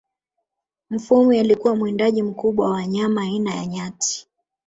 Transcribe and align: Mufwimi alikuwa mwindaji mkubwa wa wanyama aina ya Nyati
Mufwimi 0.89 1.39
alikuwa 1.39 1.75
mwindaji 1.75 2.23
mkubwa 2.23 2.65
wa 2.65 2.71
wanyama 2.71 3.21
aina 3.21 3.55
ya 3.55 3.65
Nyati 3.65 4.27